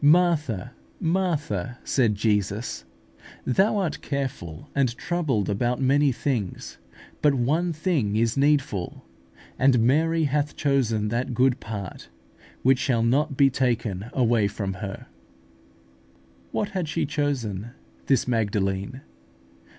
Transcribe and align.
"Martha, 0.03 0.71
Martha," 0.99 1.77
said 1.83 2.15
Jesus, 2.15 2.85
"thou 3.45 3.77
art 3.77 4.01
careful 4.01 4.67
and 4.73 4.97
troubled 4.97 5.47
about 5.47 5.79
many 5.79 6.11
things; 6.11 6.79
but 7.21 7.35
one 7.35 7.71
thing 7.71 8.15
is 8.15 8.35
needful; 8.35 9.05
and 9.59 9.77
Mary 9.79 10.23
hath 10.23 10.55
chosen 10.55 11.09
that 11.09 11.35
good 11.35 11.59
part, 11.59 12.09
which 12.63 12.79
shall 12.79 13.03
not 13.03 13.37
be 13.37 13.51
taken 13.51 14.07
away 14.11 14.47
from 14.47 14.73
her" 14.73 15.05
(Luke 16.51 16.65
x. 16.73 16.73
41, 16.73 16.73
42). 16.73 16.73
What 16.73 16.75
had 16.75 16.89
she 16.89 17.05
chosen, 17.05 17.69
this 18.07 18.27
Magdalene? 18.27 19.01